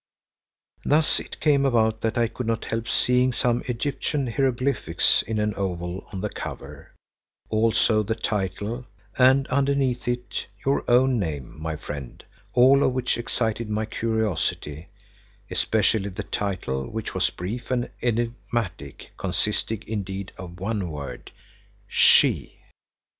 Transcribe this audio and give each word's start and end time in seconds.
Thus 0.83 1.19
it 1.19 1.39
came 1.39 1.63
about 1.63 2.01
that 2.01 2.17
I 2.17 2.27
could 2.27 2.47
not 2.47 2.65
help 2.65 2.87
seeing 2.87 3.31
some 3.33 3.61
Egyptian 3.67 4.25
hieroglyphics 4.25 5.21
in 5.27 5.37
an 5.37 5.53
oval 5.53 6.07
on 6.11 6.21
the 6.21 6.29
cover, 6.29 6.95
also 7.49 8.01
the 8.01 8.15
title, 8.15 8.87
and 9.19 9.45
underneath 9.49 10.07
it 10.07 10.47
your 10.65 10.83
own 10.89 11.19
name, 11.19 11.55
my 11.61 11.75
friend, 11.75 12.25
all 12.53 12.81
of 12.83 12.93
which 12.93 13.15
excited 13.19 13.69
my 13.69 13.85
curiosity, 13.85 14.87
especially 15.51 16.09
the 16.09 16.23
title, 16.23 16.89
which 16.89 17.13
was 17.13 17.29
brief 17.29 17.69
and 17.69 17.91
enigmatic, 18.01 19.11
consisting 19.17 19.83
indeed 19.85 20.31
of 20.35 20.59
one 20.59 20.89
word, 20.89 21.29
"She." 21.87 22.57